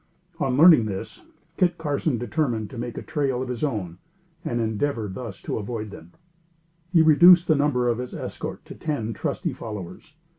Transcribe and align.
On 0.39 0.57
learning 0.57 0.87
this, 0.87 1.21
Kit 1.57 1.77
Carson 1.77 2.17
determined 2.17 2.71
to 2.71 2.77
make 2.79 2.97
a 2.97 3.03
trail 3.03 3.43
of 3.43 3.49
his 3.49 3.63
own, 3.63 3.99
and 4.43 4.59
endeavor 4.59 5.07
thus 5.07 5.43
to 5.43 5.59
avoid 5.59 5.91
them. 5.91 6.13
He 6.91 7.03
reduced 7.03 7.47
the 7.47 7.53
number 7.53 7.87
of 7.87 7.99
his 7.99 8.15
escort 8.15 8.65
to 8.65 8.73
ten 8.73 9.13
trusty 9.13 9.53
followers. 9.53 10.15